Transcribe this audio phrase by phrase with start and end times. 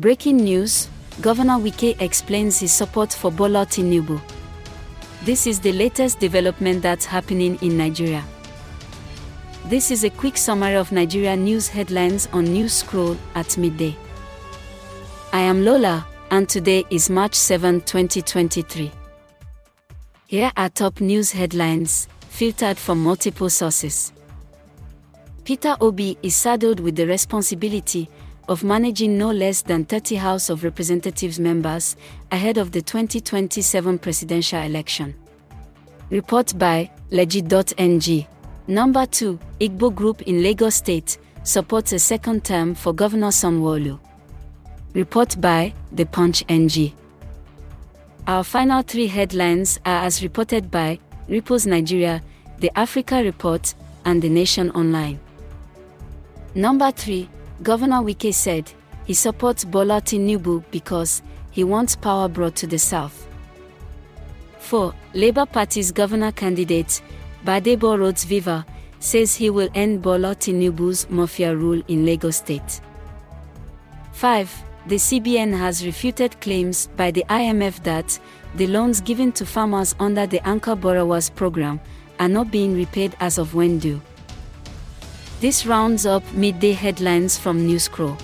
[0.00, 0.88] Breaking news
[1.20, 4.18] Governor Wike explains his support for Bola Tinubu.
[5.26, 8.24] This is the latest development that's happening in Nigeria.
[9.66, 13.94] This is a quick summary of Nigeria news headlines on News Scroll at midday.
[15.34, 18.90] I am Lola, and today is March 7, 2023.
[20.28, 24.14] Here are top news headlines, filtered from multiple sources.
[25.44, 28.08] Peter Obi is saddled with the responsibility
[28.50, 31.94] of managing no less than 30 House of Representatives members
[32.32, 35.14] ahead of the 2027 presidential election.
[36.10, 38.26] Report by Legit.ng.
[38.66, 44.00] Number 2, Igbo Group in Lagos State supports a second term for Governor Sanwo-Olu.
[44.94, 46.92] Report by The Punch NG.
[48.26, 50.98] Our final three headlines are as reported by
[51.28, 52.20] Ripples Nigeria,
[52.58, 53.72] The Africa Report,
[54.04, 55.20] and The Nation Online.
[56.56, 57.28] Number 3,
[57.62, 58.72] Governor Wike said
[59.04, 63.26] he supports Bola Tinubu because he wants power brought to the south.
[64.58, 64.94] 4.
[65.14, 67.02] Labour Party's governor candidate,
[67.44, 68.64] Gbadebo Rhodes Vivour,
[68.98, 72.80] says he will end Bola Tinubu's mafia rule in Lagos State.
[74.12, 74.64] 5.
[74.86, 78.18] The CBN has refuted claims by the IMF that
[78.54, 81.80] the loans given to farmers under the Anchor Borrowers Program
[82.18, 84.00] are not being repaid as of when due.
[85.40, 88.18] This rounds up midday headlines from Newscroll.